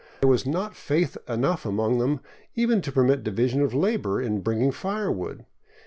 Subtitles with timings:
[0.21, 2.21] There was not faith enough among them
[2.55, 5.45] even to permit division of labor in bringing fire wood.